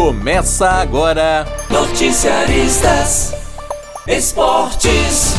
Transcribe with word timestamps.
Começa 0.00 0.66
agora. 0.66 1.46
Noticiaristas 1.68 3.34
Esportes. 4.06 5.34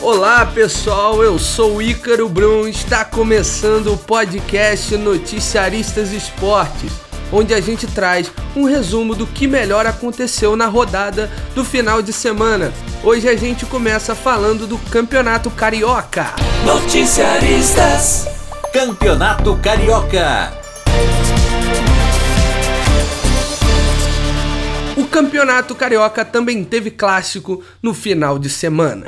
Olá 0.00 0.46
pessoal, 0.46 1.22
eu 1.22 1.38
sou 1.38 1.76
o 1.76 1.82
Ícaro 1.82 2.30
Brum. 2.30 2.66
Está 2.66 3.04
começando 3.04 3.92
o 3.92 3.98
podcast 3.98 4.96
Noticiaristas 4.96 6.12
Esportes, 6.12 6.92
onde 7.30 7.52
a 7.52 7.60
gente 7.60 7.86
traz 7.86 8.32
um 8.56 8.64
resumo 8.64 9.14
do 9.14 9.26
que 9.26 9.46
melhor 9.46 9.86
aconteceu 9.86 10.56
na 10.56 10.66
rodada 10.66 11.30
do 11.54 11.62
final 11.62 12.00
de 12.00 12.14
semana. 12.14 12.72
Hoje 13.04 13.28
a 13.28 13.36
gente 13.36 13.66
começa 13.66 14.14
falando 14.14 14.66
do 14.66 14.78
Campeonato 14.78 15.50
Carioca. 15.50 16.28
Noticiaristas 16.64 18.26
Campeonato 18.72 19.54
Carioca. 19.62 20.61
Campeonato 25.12 25.74
Carioca 25.74 26.24
também 26.24 26.64
teve 26.64 26.90
clássico 26.90 27.62
no 27.82 27.92
final 27.92 28.38
de 28.38 28.48
semana. 28.48 29.04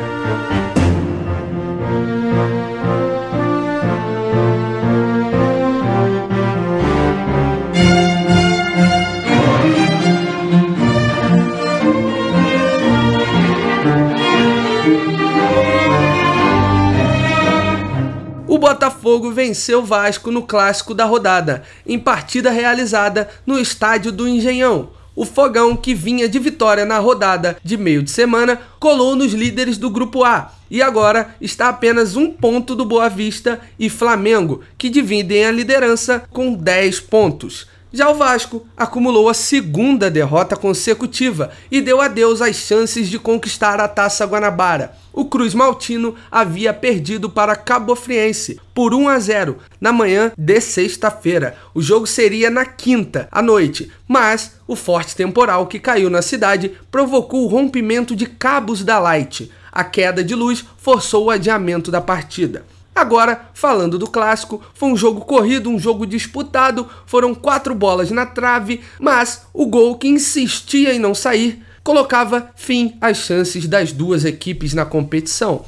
O 18.47 18.59
Botafogo 18.59 19.33
venceu 19.33 19.79
o 19.79 19.85
Vasco 19.87 20.31
no 20.31 20.43
clássico 20.43 20.93
da 20.95 21.07
rodada, 21.07 21.63
em 21.87 21.99
partida 21.99 22.51
realizada 22.51 23.31
no 23.47 23.59
estádio 23.59 24.13
do 24.13 24.29
Engenhão. 24.29 24.91
O 25.17 25.25
Fogão, 25.25 25.77
que 25.77 25.95
vinha 25.95 26.29
de 26.29 26.39
vitória 26.39 26.85
na 26.85 26.99
rodada 26.99 27.57
de 27.63 27.77
meio 27.77 28.03
de 28.03 28.11
semana, 28.11 28.61
colou 28.81 29.15
nos 29.15 29.33
líderes 29.33 29.79
do 29.79 29.89
Grupo 29.89 30.25
A 30.25 30.53
e 30.69 30.83
agora 30.83 31.37
está 31.41 31.69
apenas 31.69 32.17
um 32.17 32.33
ponto 32.33 32.75
do 32.75 32.85
Boa 32.85 33.09
Vista 33.09 33.61
e 33.79 33.89
Flamengo, 33.89 34.63
que 34.77 34.91
dividem 34.91 35.45
a 35.45 35.53
liderança 35.53 36.25
com 36.31 36.53
10 36.53 37.01
pontos. 37.01 37.69
Já 37.97 38.11
o 38.11 38.15
Vasco 38.15 38.67
acumulou 38.77 39.29
a 39.29 39.35
segunda 39.35 40.11
derrota 40.11 40.57
consecutiva 40.57 41.53
e 41.71 41.81
deu 41.81 42.01
adeus 42.01 42.43
às 42.43 42.57
chances 42.57 43.09
de 43.09 43.21
conquistar 43.21 43.79
a 43.79 43.87
Taça 43.87 44.27
Guanabara. 44.27 44.97
O 45.13 45.27
Cruz 45.27 45.55
Maltino 45.55 46.17
havia 46.29 46.75
perdido 46.75 47.31
para 47.31 47.55
Cabo 47.55 47.95
Friense 47.95 48.61
por 48.75 48.93
1 48.93 49.09
a 49.09 49.19
0 49.21 49.59
na 49.81 49.93
manhã 49.93 50.33
de 50.37 50.61
sexta-feira. 50.61 51.57
O 51.73 51.81
jogo 51.81 52.05
seria 52.05 52.51
na 52.51 52.67
quinta 52.67 53.29
à 53.31 53.41
noite, 53.41 53.93
mas 54.09 54.57
o 54.67 54.75
forte 54.75 55.15
temporal 55.15 55.69
que 55.69 55.79
caiu 55.79 56.11
na 56.11 56.21
cidade 56.21 56.73
provocou 56.91 57.45
o 57.45 57.49
rompimento 57.49 58.17
de 58.17 58.27
cabos 58.27 58.83
da 58.83 58.99
Light. 58.99 59.53
A 59.71 59.85
queda 59.85 60.25
de 60.25 60.35
luz 60.35 60.65
forçou 60.79 61.27
o 61.27 61.31
adiamento 61.31 61.93
da 61.93 62.01
partida. 62.01 62.65
Agora, 62.95 63.49
falando 63.53 63.99
do 63.99 64.07
clássico, 64.07 64.63
foi 64.73 64.89
um 64.89 64.97
jogo 64.97 65.23
corrido, 65.23 65.69
um 65.69 65.79
jogo 65.79 66.07
disputado, 66.07 66.89
foram 67.07 67.35
quatro 67.35 67.75
bolas 67.75 68.11
na 68.11 68.25
trave, 68.25 68.81
mas 69.01 69.47
o 69.53 69.67
gol 69.67 69.99
que 69.99 70.07
insistia 70.07 70.95
em 70.95 70.99
não 70.99 71.15
sair 71.15 71.63
colocava 71.83 72.51
fim 72.55 72.97
às 73.01 73.19
chances 73.19 73.67
das 73.67 73.93
duas 73.93 74.25
equipes 74.25 74.73
na 74.73 74.87
competição. 74.87 75.65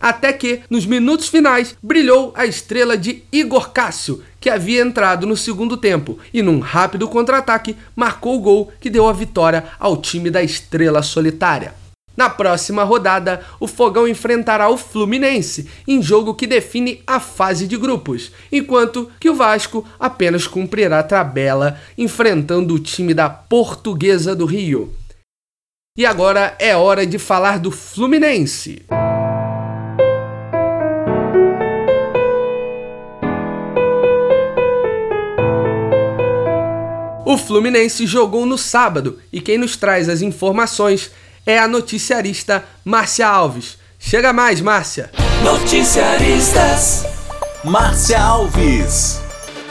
Até 0.00 0.32
que, 0.32 0.60
nos 0.68 0.84
minutos 0.84 1.28
finais, 1.28 1.76
brilhou 1.82 2.32
a 2.36 2.44
estrela 2.44 2.98
de 2.98 3.22
Igor 3.32 3.70
Cássio, 3.70 4.22
que 4.38 4.50
havia 4.50 4.82
entrado 4.82 5.26
no 5.26 5.36
segundo 5.36 5.76
tempo 5.76 6.18
e, 6.32 6.42
num 6.42 6.58
rápido 6.58 7.08
contra-ataque, 7.08 7.76
marcou 7.96 8.36
o 8.36 8.40
gol 8.40 8.72
que 8.80 8.90
deu 8.90 9.08
a 9.08 9.12
vitória 9.12 9.64
ao 9.78 9.96
time 9.96 10.28
da 10.28 10.42
estrela 10.42 11.02
solitária. 11.02 11.83
Na 12.16 12.30
próxima 12.30 12.84
rodada, 12.84 13.40
o 13.58 13.66
Fogão 13.66 14.06
enfrentará 14.06 14.68
o 14.68 14.76
Fluminense, 14.76 15.68
em 15.86 16.00
jogo 16.00 16.34
que 16.34 16.46
define 16.46 17.02
a 17.06 17.18
fase 17.18 17.66
de 17.66 17.76
grupos, 17.76 18.30
enquanto 18.52 19.10
que 19.18 19.28
o 19.28 19.34
Vasco 19.34 19.84
apenas 19.98 20.46
cumprirá 20.46 21.00
a 21.00 21.02
tabela 21.02 21.78
enfrentando 21.98 22.74
o 22.74 22.78
time 22.78 23.12
da 23.12 23.28
Portuguesa 23.28 24.34
do 24.34 24.46
Rio. 24.46 24.94
E 25.96 26.06
agora 26.06 26.56
é 26.58 26.76
hora 26.76 27.06
de 27.06 27.18
falar 27.18 27.58
do 27.58 27.70
Fluminense. 27.70 28.82
O 37.26 37.38
Fluminense 37.38 38.06
jogou 38.06 38.44
no 38.46 38.58
sábado 38.58 39.18
e 39.32 39.40
quem 39.40 39.58
nos 39.58 39.76
traz 39.76 40.08
as 40.08 40.20
informações 40.20 41.10
é 41.46 41.58
a 41.58 41.68
noticiarista 41.68 42.64
Márcia 42.84 43.28
Alves. 43.28 43.78
Chega 43.98 44.32
mais, 44.32 44.60
Márcia! 44.60 45.10
Noticiaristas 45.42 47.06
Márcia 47.62 48.20
Alves. 48.20 49.20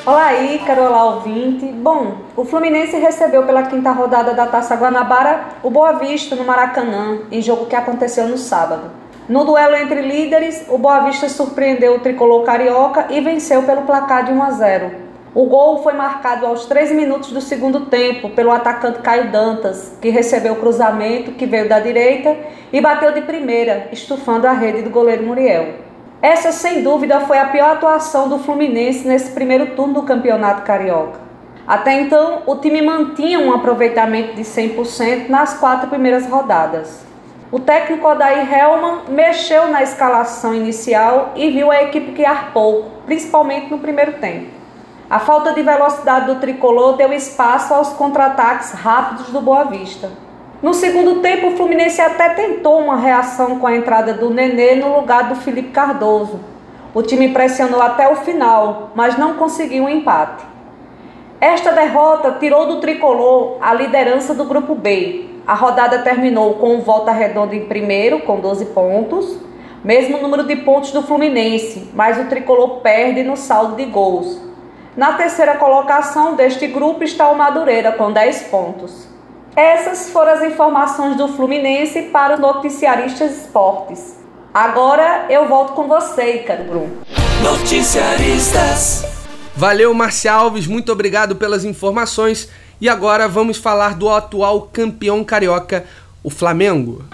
Olá, 0.05 0.33
Ícaro, 0.33 0.83
olá, 0.83 1.15
ouvinte. 1.15 1.65
Bom, 1.65 2.17
o 2.35 2.45
Fluminense 2.45 2.97
recebeu 2.97 3.43
pela 3.43 3.63
quinta 3.63 3.91
rodada 3.91 4.33
da 4.33 4.45
Taça 4.45 4.75
Guanabara 4.75 5.45
o 5.63 5.69
Boa 5.69 5.93
Vista 5.93 6.35
no 6.35 6.43
Maracanã, 6.43 7.19
em 7.31 7.41
jogo 7.41 7.65
que 7.65 7.75
aconteceu 7.75 8.27
no 8.27 8.37
sábado. 8.37 8.91
No 9.29 9.45
duelo 9.45 9.75
entre 9.75 10.01
líderes, 10.01 10.65
o 10.67 10.77
Boa 10.77 11.05
Vista 11.05 11.29
surpreendeu 11.29 11.95
o 11.95 11.99
tricolor 11.99 12.43
carioca 12.43 13.07
e 13.09 13.21
venceu 13.21 13.63
pelo 13.63 13.83
placar 13.83 14.25
de 14.25 14.31
1 14.33 14.43
a 14.43 14.51
0. 14.51 14.91
O 15.35 15.45
gol 15.45 15.81
foi 15.81 15.93
marcado 15.93 16.45
aos 16.45 16.67
13 16.67 16.93
minutos 16.93 17.31
do 17.31 17.41
segundo 17.41 17.87
tempo 17.87 18.29
pelo 18.29 18.51
atacante 18.51 18.99
Caio 18.99 19.31
Dantas, 19.31 19.97
que 19.99 20.09
recebeu 20.09 20.53
o 20.53 20.57
cruzamento 20.57 21.31
que 21.31 21.47
veio 21.47 21.67
da 21.67 21.79
direita 21.79 22.37
e 22.71 22.79
bateu 22.79 23.11
de 23.11 23.21
primeira, 23.21 23.87
estufando 23.91 24.45
a 24.45 24.51
rede 24.51 24.83
do 24.83 24.91
goleiro 24.91 25.23
Muriel. 25.23 25.73
Essa, 26.21 26.51
sem 26.51 26.83
dúvida, 26.83 27.21
foi 27.21 27.39
a 27.39 27.47
pior 27.47 27.71
atuação 27.71 28.29
do 28.29 28.37
Fluminense 28.37 29.07
nesse 29.07 29.31
primeiro 29.31 29.75
turno 29.75 29.95
do 29.95 30.03
Campeonato 30.03 30.61
Carioca. 30.61 31.19
Até 31.67 31.99
então, 31.99 32.43
o 32.45 32.57
time 32.57 32.83
mantinha 32.83 33.39
um 33.39 33.51
aproveitamento 33.51 34.35
de 34.35 34.43
100% 34.43 35.29
nas 35.29 35.55
quatro 35.55 35.89
primeiras 35.89 36.27
rodadas. 36.27 37.03
O 37.51 37.59
técnico 37.59 38.07
Odair 38.07 38.47
Helman 38.53 38.99
mexeu 39.09 39.67
na 39.67 39.81
escalação 39.81 40.53
inicial 40.53 41.31
e 41.35 41.49
viu 41.49 41.71
a 41.71 41.81
equipe 41.81 42.11
criar 42.11 42.51
pouco, 42.53 43.01
principalmente 43.07 43.71
no 43.71 43.79
primeiro 43.79 44.13
tempo. 44.13 44.62
A 45.13 45.19
falta 45.19 45.53
de 45.53 45.61
velocidade 45.61 46.25
do 46.25 46.39
tricolor 46.39 46.97
deu 46.97 47.13
espaço 47.13 47.71
aos 47.71 47.89
contra-ataques 47.89 48.71
rápidos 48.71 49.27
do 49.27 49.41
Boa 49.41 49.65
Vista. 49.65 50.09
No 50.59 50.73
segundo 50.73 51.21
tempo, 51.21 51.49
o 51.49 51.55
Fluminense 51.55 52.01
até 52.01 52.29
tentou 52.29 52.79
uma 52.79 52.97
reação 52.97 53.59
com 53.59 53.67
a 53.67 53.75
entrada 53.75 54.15
do 54.15 54.31
Nenê 54.31 54.73
no 54.73 54.97
lugar 54.97 55.29
do 55.29 55.35
Felipe 55.35 55.69
Cardoso. 55.69 56.39
O 56.95 57.03
time 57.03 57.29
pressionou 57.29 57.79
até 57.79 58.11
o 58.11 58.15
final, 58.15 58.89
mas 58.95 59.15
não 59.15 59.35
conseguiu 59.35 59.83
um 59.83 59.89
empate. 59.89 60.43
Esta 61.39 61.71
derrota 61.71 62.37
tirou 62.39 62.65
do 62.65 62.79
tricolor 62.79 63.59
a 63.61 63.71
liderança 63.71 64.33
do 64.33 64.45
grupo 64.45 64.73
B. 64.73 65.29
A 65.45 65.53
rodada 65.53 65.99
terminou 65.99 66.55
com 66.55 66.75
o 66.75 66.81
Volta 66.81 67.11
Redonda 67.11 67.55
em 67.55 67.65
primeiro, 67.65 68.21
com 68.21 68.39
12 68.39 68.65
pontos, 68.65 69.37
mesmo 69.83 70.17
número 70.17 70.43
de 70.43 70.55
pontos 70.55 70.91
do 70.91 71.03
Fluminense, 71.03 71.91
mas 71.93 72.19
o 72.19 72.27
tricolor 72.27 72.79
perde 72.79 73.21
no 73.21 73.37
saldo 73.37 73.75
de 73.75 73.85
gols. 73.85 74.52
Na 74.95 75.13
terceira 75.13 75.57
colocação 75.57 76.35
deste 76.35 76.67
grupo 76.67 77.03
está 77.03 77.29
o 77.29 77.37
Madureira, 77.37 77.91
com 77.93 78.11
10 78.11 78.43
pontos. 78.43 79.07
Essas 79.55 80.09
foram 80.09 80.33
as 80.33 80.43
informações 80.43 81.15
do 81.15 81.27
Fluminense 81.29 82.03
para 82.03 82.35
os 82.35 82.39
noticiaristas 82.39 83.43
esportes. 83.43 84.17
Agora 84.53 85.25
eu 85.29 85.47
volto 85.47 85.73
com 85.73 85.87
você, 85.87 86.35
Ícaro 86.35 86.63
Brum. 86.65 86.89
Noticiaristas 87.41 89.13
Valeu, 89.55 89.93
Marcia 89.93 90.33
Alves, 90.33 90.65
muito 90.65 90.91
obrigado 90.91 91.35
pelas 91.35 91.63
informações. 91.63 92.49
E 92.81 92.89
agora 92.89 93.27
vamos 93.27 93.57
falar 93.57 93.95
do 93.95 94.09
atual 94.09 94.69
campeão 94.73 95.23
carioca, 95.23 95.85
o 96.23 96.29
Flamengo. 96.29 97.05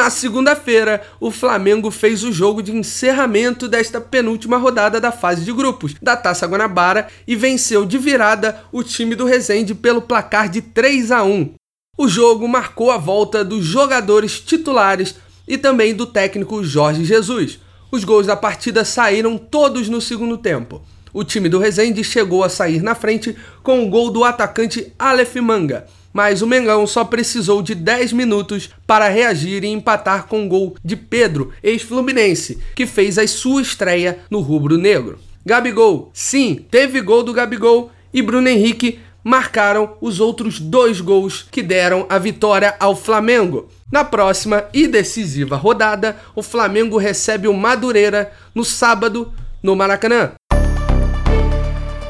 Na 0.00 0.08
segunda-feira, 0.08 1.02
o 1.20 1.30
Flamengo 1.30 1.90
fez 1.90 2.24
o 2.24 2.32
jogo 2.32 2.62
de 2.62 2.74
encerramento 2.74 3.68
desta 3.68 4.00
penúltima 4.00 4.56
rodada 4.56 4.98
da 4.98 5.12
fase 5.12 5.44
de 5.44 5.52
grupos 5.52 5.94
da 6.00 6.16
Taça 6.16 6.46
Guanabara 6.46 7.08
e 7.26 7.36
venceu 7.36 7.84
de 7.84 7.98
virada 7.98 8.62
o 8.72 8.82
time 8.82 9.14
do 9.14 9.26
Resende 9.26 9.74
pelo 9.74 10.00
placar 10.00 10.48
de 10.48 10.62
3 10.62 11.10
a 11.10 11.22
1. 11.22 11.52
O 11.98 12.08
jogo 12.08 12.48
marcou 12.48 12.90
a 12.90 12.96
volta 12.96 13.44
dos 13.44 13.62
jogadores 13.66 14.40
titulares 14.40 15.16
e 15.46 15.58
também 15.58 15.94
do 15.94 16.06
técnico 16.06 16.64
Jorge 16.64 17.04
Jesus. 17.04 17.58
Os 17.92 18.02
gols 18.02 18.26
da 18.26 18.36
partida 18.36 18.86
saíram 18.86 19.36
todos 19.36 19.90
no 19.90 20.00
segundo 20.00 20.38
tempo. 20.38 20.82
O 21.12 21.22
time 21.22 21.46
do 21.46 21.58
Resende 21.58 22.02
chegou 22.02 22.42
a 22.42 22.48
sair 22.48 22.80
na 22.80 22.94
frente 22.94 23.36
com 23.62 23.84
o 23.84 23.90
gol 23.90 24.10
do 24.10 24.24
atacante 24.24 24.94
Aleph 24.98 25.36
Manga 25.36 25.86
mas 26.12 26.42
o 26.42 26.46
Mengão 26.46 26.86
só 26.86 27.04
precisou 27.04 27.62
de 27.62 27.74
10 27.74 28.12
minutos 28.12 28.70
para 28.86 29.08
reagir 29.08 29.64
e 29.64 29.68
empatar 29.68 30.26
com 30.26 30.44
o 30.44 30.48
gol 30.48 30.76
de 30.84 30.96
Pedro, 30.96 31.52
ex-fluminense, 31.62 32.58
que 32.74 32.86
fez 32.86 33.18
a 33.18 33.26
sua 33.26 33.62
estreia 33.62 34.18
no 34.30 34.40
rubro-negro. 34.40 35.18
Gabigol, 35.44 36.10
sim, 36.12 36.66
teve 36.70 37.00
gol 37.00 37.22
do 37.22 37.32
Gabigol 37.32 37.90
e 38.12 38.20
Bruno 38.20 38.48
Henrique 38.48 38.98
marcaram 39.22 39.96
os 40.00 40.20
outros 40.20 40.58
dois 40.58 41.00
gols 41.00 41.46
que 41.50 41.62
deram 41.62 42.06
a 42.08 42.18
vitória 42.18 42.74
ao 42.78 42.96
Flamengo. 42.96 43.68
Na 43.90 44.04
próxima 44.04 44.64
e 44.72 44.86
decisiva 44.86 45.56
rodada, 45.56 46.16
o 46.34 46.42
Flamengo 46.42 46.96
recebe 46.96 47.48
o 47.48 47.54
Madureira 47.54 48.32
no 48.54 48.64
sábado 48.64 49.32
no 49.62 49.76
Maracanã. 49.76 50.32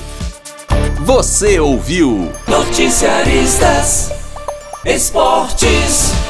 Você 1.02 1.60
ouviu 1.60 2.32
Noticiaristas 2.48 4.12
Esportes. 4.86 6.29